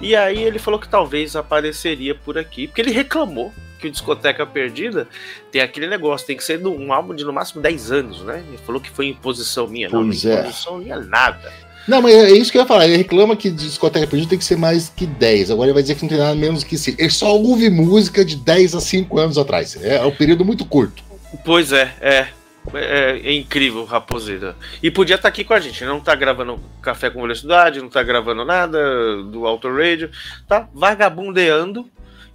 [0.01, 4.47] E aí ele falou que talvez apareceria por aqui, porque ele reclamou que o Discoteca
[4.47, 5.09] Perdida
[5.51, 8.45] tem aquele negócio, tem que ser um álbum de no máximo 10 anos, né?
[8.49, 10.41] Ele falou que foi imposição minha, não, Pois não é.
[10.41, 11.53] imposição minha nada.
[11.87, 12.87] Não, mas é isso que eu ia falar.
[12.87, 15.51] Ele reclama que discoteca perdida tem que ser mais que 10.
[15.51, 16.99] Agora ele vai dizer que não tem nada menos que 5.
[17.01, 19.77] Ele só ouve música de 10 a 5 anos atrás.
[19.83, 21.03] É um período muito curto.
[21.45, 22.29] Pois é, é.
[22.73, 24.57] É, é incrível, Raposeira.
[24.83, 25.85] E podia estar aqui com a gente.
[25.85, 30.11] Não tá gravando Café com Velocidade, não tá gravando nada do Auto Radio.
[30.49, 31.87] Tá vagabundeando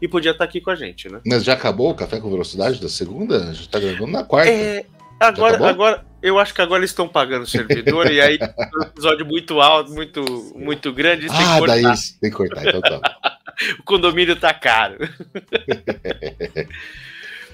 [0.02, 1.20] e podia estar aqui com a gente, né?
[1.26, 3.54] Mas já acabou o Café com Velocidade da segunda?
[3.54, 4.52] Já tá gravando na quarta.
[4.52, 4.86] É,
[5.20, 8.38] agora, agora, eu acho que agora eles estão pagando o servidor e aí
[8.78, 11.28] um episódio muito alto, muito, muito grande.
[11.28, 11.74] tem ah, cortar.
[11.74, 11.84] daí
[12.22, 12.68] tem que cortar.
[12.68, 13.00] Então tá.
[13.78, 14.96] O condomínio tá caro.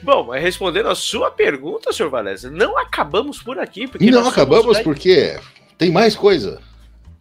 [0.06, 3.88] Bom, mas respondendo a sua pergunta, senhor Valézio, não acabamos por aqui.
[3.88, 5.38] Porque não acabamos porque
[5.78, 6.62] tem mais coisa.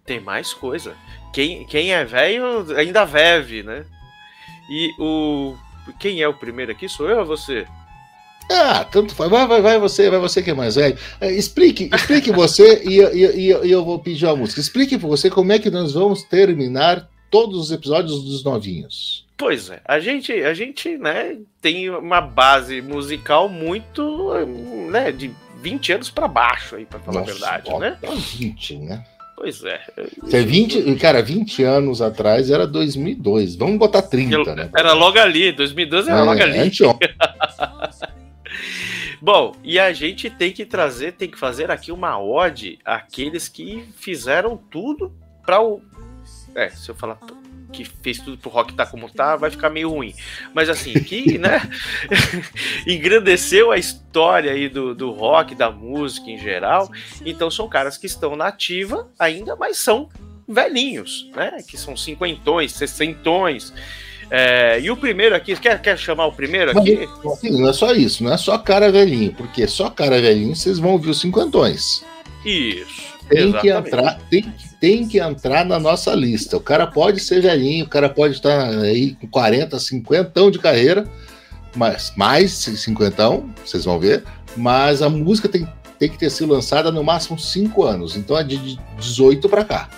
[0.04, 0.92] Tem mais coisa.
[1.32, 3.84] Quem, quem é velho ainda vive, né?
[4.70, 5.56] E o.
[5.98, 6.88] Quem é o primeiro aqui?
[6.88, 7.66] Sou eu ou você?
[8.50, 9.30] Ah, tanto faz.
[9.30, 10.96] Vai, vai, vai você, vai você que é mais velho.
[11.20, 14.60] É, explique, explique você e, eu- e e e eu vou pedir uma música.
[14.60, 19.26] Explique para você como é que nós vamos terminar todos os episódios dos novinhos.
[19.36, 24.32] Pois é, a gente, a gente, né, tem uma base musical muito,
[24.88, 27.98] né, de 20 anos pra baixo aí, pra falar a verdade, ó, né?
[28.00, 29.04] tá 20, né?
[29.36, 29.80] Pois é.
[30.30, 33.56] É 20, cara, 20 anos atrás era 2002.
[33.56, 34.70] Vamos botar 30, né?
[34.72, 36.70] Era logo ali, 2012 era É, logo ali.
[39.20, 43.84] Bom, e a gente tem que trazer, tem que fazer aqui uma ode àqueles que
[43.96, 45.12] fizeram tudo
[45.44, 45.82] para o.
[46.54, 47.18] É, se eu falar
[47.74, 50.14] que fez tudo pro rock tá como tá, vai ficar meio ruim.
[50.54, 51.60] Mas assim, que, né,
[52.86, 56.90] engrandeceu a história aí do, do rock, da música em geral.
[57.24, 60.08] Então são caras que estão na ativa ainda, mas são
[60.48, 61.58] velhinhos, né?
[61.66, 63.72] Que são cinquentões, sessentões.
[64.30, 67.08] É, e o primeiro aqui, quer, quer chamar o primeiro aqui?
[67.22, 70.56] Mas, assim, não é só isso, não é só cara velhinho, porque só cara velhinho
[70.56, 72.04] vocês vão ouvir os cinquentões.
[72.44, 73.13] Isso.
[73.28, 76.56] Tem que, entrar, tem, tem que entrar na nossa lista.
[76.56, 81.08] O cara pode ser velhinho, o cara pode estar aí com 40, 50 de carreira,
[81.74, 84.22] mas mais 50, vocês vão ver.
[84.56, 85.66] Mas a música tem,
[85.98, 89.88] tem que ter sido lançada no máximo 5 anos, então é de 18 para cá.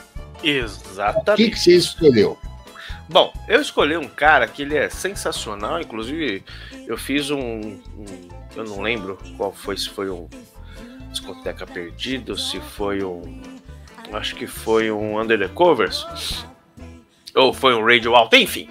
[0.43, 1.37] O Exatamente.
[1.45, 2.39] que, que você escolheu?
[3.09, 6.43] Bom, eu escolhi um cara que ele é sensacional, inclusive
[6.87, 7.79] eu fiz um, um-
[8.55, 10.29] eu não lembro qual foi, se foi um
[11.17, 13.41] discoteca perdido, se foi um,
[14.13, 16.07] acho que foi um Under the Covers
[17.35, 18.69] ou foi um Radio Alto, enfim,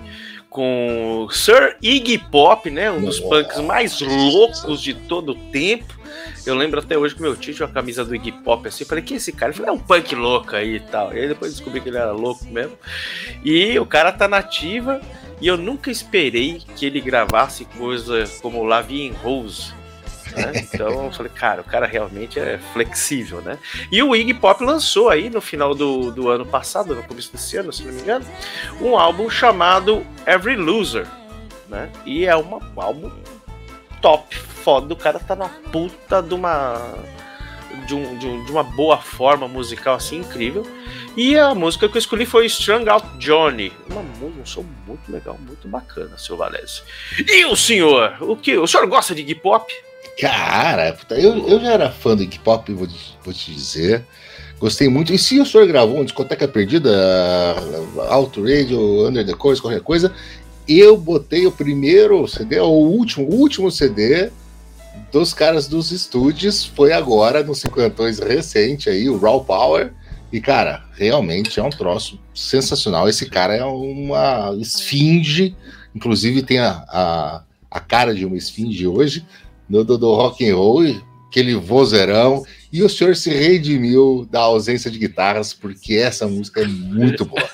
[0.50, 5.94] com Sir Iggy Pop, né, um dos punks mais loucos de todo o tempo.
[6.46, 9.04] Eu lembro até hoje que meu tio tinha a camisa do Iggy Pop assim, falei,
[9.04, 9.52] que é esse cara?
[9.52, 11.14] Ele falou, é um punk louco aí e tal.
[11.14, 12.78] E aí depois descobri que ele era louco mesmo.
[13.44, 15.02] E o cara tá nativa
[15.42, 19.74] e eu nunca esperei que ele gravasse coisa como Lavie Rose.
[20.36, 20.52] Né?
[20.74, 23.58] Então eu falei, cara, o cara realmente é flexível, né?
[23.92, 27.58] E o Iggy Pop lançou aí no final do, do ano passado, no começo desse
[27.58, 28.26] ano, se não me engano,
[28.82, 31.08] um álbum chamado Every Loser,
[31.70, 31.90] né?
[32.06, 33.12] E é uma- um álbum
[34.02, 34.94] top, foda.
[34.94, 36.94] O cara tá na puta de uma.
[37.88, 40.66] De, um- de um- de uma boa forma musical assim, incrível.
[41.18, 43.72] E a música que eu escolhi foi Strung Out Johnny.
[43.90, 46.82] Uma, um som muito legal, muito bacana, seu Valese.
[47.28, 48.18] E o senhor?
[48.22, 48.58] O que?
[48.58, 49.72] O senhor gosta de Iggy Pop?
[50.20, 52.88] Cara, eu, eu já era fã do hip hop, vou,
[53.24, 54.06] vou te dizer.
[54.60, 55.14] Gostei muito.
[55.14, 56.90] E se o senhor gravou uma discoteca perdida,
[58.10, 60.14] Auto Radio, Under the Course, qualquer coisa,
[60.68, 64.32] eu botei o primeiro CD, ou o último, o último CD
[65.12, 69.92] dos caras dos estúdios, foi agora no cinquentões recente aí, o Raw Power.
[70.32, 73.08] E, cara, realmente é um troço sensacional.
[73.08, 75.56] Esse cara é uma esfinge,
[75.94, 79.26] inclusive tem a, a, a cara de uma esfinge hoje,
[79.70, 80.84] do, do, do rock and roll,
[81.28, 82.44] aquele vozeirão.
[82.72, 87.50] E o senhor se redimiu da ausência de guitarras, porque essa música é muito boa.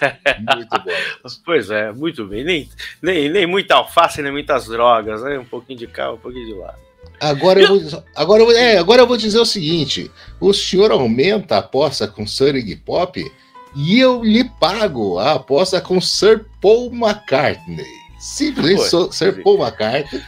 [0.55, 0.97] muito boa.
[1.45, 2.43] Pois é, muito bem.
[2.43, 2.69] Nem,
[3.01, 5.37] nem, nem muita alface, nem muitas drogas, né?
[5.37, 6.73] Um pouquinho de cá, um pouquinho de lá.
[7.19, 10.09] Agora eu, vou, agora, eu vou, é, agora eu vou dizer o seguinte:
[10.39, 13.31] o senhor aumenta a aposta com Iggy Pop
[13.75, 17.85] e eu lhe pago a aposta com Sir Paul McCartney.
[18.19, 19.41] Simplesmente Sir.
[19.43, 20.21] Paul McCartney.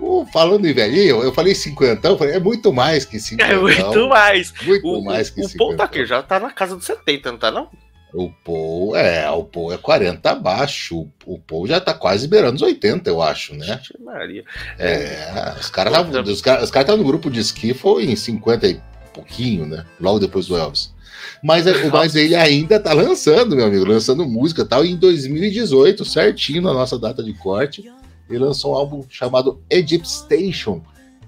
[0.00, 3.62] O- falando em velhinho, eu falei cinquentão, falei, é muito mais que É cinquentão.
[3.62, 4.52] muito mais.
[4.62, 5.84] Muito O, mais que o, o Paul tá cinquentão.
[5.86, 7.68] aqui, já tá na casa dos 70, não tá não?
[8.12, 11.06] O Paul é, o Paul é 40 abaixo.
[11.24, 13.80] O, Paul já tá quase beirando os 80, eu acho, né?
[14.00, 14.44] Maria.
[14.78, 18.16] É, os caras estavam os cara, os cara tavam no grupo de esqui foi em
[18.16, 18.80] 50 e
[19.14, 19.84] pouquinho, né?
[20.00, 20.92] Logo depois do Elvis.
[21.42, 24.84] Mas, é, mas ele ainda tá lançando, meu amigo, lançando música e tal.
[24.84, 27.88] E em 2018, certinho na nossa data de corte,
[28.30, 30.82] ele lançou um álbum chamado Egypt Station.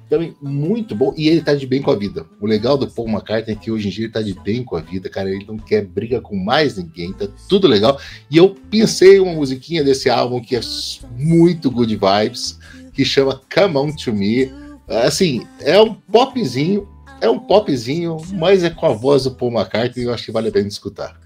[0.09, 1.15] Também muito bom.
[1.17, 2.27] E ele tá de bem com a vida.
[2.41, 4.77] O legal do Paul McCartney é que hoje em dia ele tá de bem com
[4.77, 5.31] a vida, cara.
[5.31, 7.99] Ele não quer briga com mais ninguém, tá tudo legal.
[8.31, 10.61] E eu pensei uma musiquinha desse álbum que é
[11.17, 12.59] muito good vibes,
[12.93, 14.53] que chama Come On To Me.
[14.87, 16.87] Assim, é um popzinho,
[17.21, 20.49] é um popzinho, mas é com a voz do Paul McCartney, eu acho que vale
[20.49, 21.19] a pena escutar.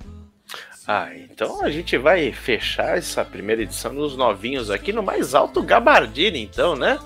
[0.88, 5.60] Ah, então a gente vai fechar essa primeira edição nos novinhos aqui no mais alto
[5.60, 6.98] gabardine, então, né?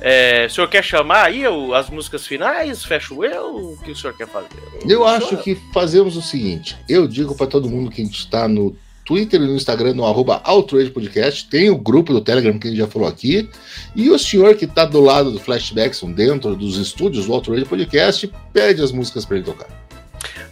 [0.00, 1.42] É, o senhor quer chamar aí
[1.74, 2.84] as músicas finais?
[2.84, 3.72] Fecho eu?
[3.72, 4.48] O que o senhor quer fazer?
[4.88, 8.04] Eu O acho senhor- que fazemos o seguinte: eu digo para todo mundo que a
[8.04, 12.20] gente está no Twitter e no Instagram, no arroba Outrage Podcast, tem o grupo do
[12.20, 13.48] Telegram que a gente já falou aqui,
[13.96, 18.30] e o senhor que está do lado do Flashbackson, dentro dos estúdios do Outrage Podcast,
[18.52, 19.85] pede as músicas para ele tocar.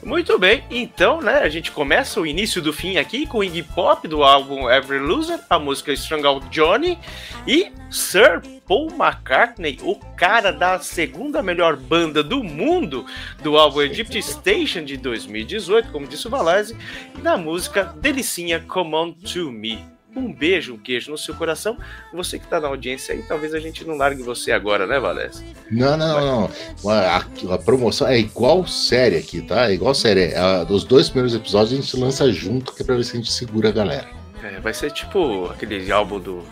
[0.05, 4.07] Muito bem, então, né, a gente começa o início do fim aqui com Iggy Pop
[4.07, 6.99] do álbum Every Loser, a música Strong Out Johnny
[7.47, 13.07] e Sir Paul McCartney, o cara da segunda melhor banda do mundo
[13.43, 16.77] do álbum Egypt Station de 2018, como disse o Valese,
[17.19, 19.94] e na música Delicinha Come On To Me.
[20.17, 21.77] Um beijo, um queijo no seu coração.
[22.13, 25.45] Você que tá na audiência aí, talvez a gente não largue você agora, né, Valese?
[25.71, 26.91] Não, não, não.
[26.91, 29.69] A, a promoção é igual série aqui, tá?
[29.71, 30.35] É igual série.
[30.35, 33.17] A, dos dois primeiros episódios a gente lança junto, que é pra ver se a
[33.17, 34.09] gente segura a galera.
[34.43, 36.45] É, vai ser tipo aquele álbum do,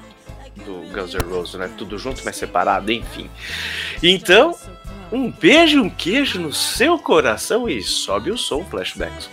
[0.65, 1.71] do Guns N' Roses, né?
[1.77, 3.31] Tudo junto, mas separado, enfim.
[4.03, 4.57] Então,
[5.13, 9.29] um beijo, um queijo no seu coração e sobe o som, flashbacks.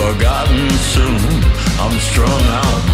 [0.00, 1.20] Forgotten soon.
[1.78, 2.89] I'm strung out,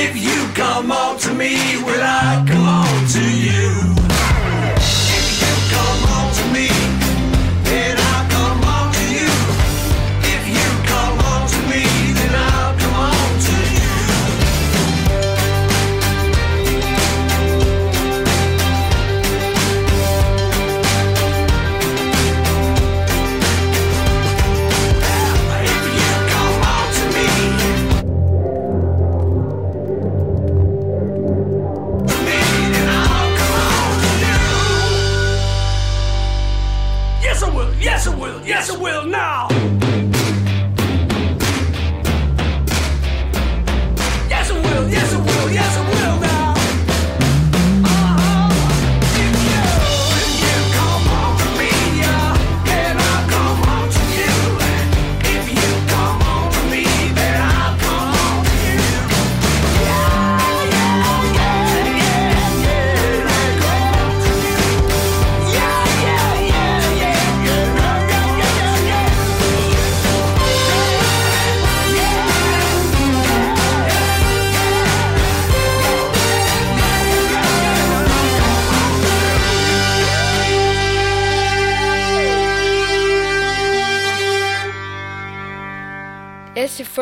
[0.00, 3.87] If you come on to me, will I come on to you?